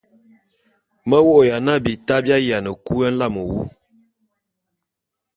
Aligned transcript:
Me 1.07 1.17
vô'ôya 1.25 1.57
na 1.65 1.73
bita 1.83 2.15
bi 2.23 2.29
aye 2.37 2.57
kui 2.85 3.07
nlame 3.13 3.41
wu. 3.51 3.59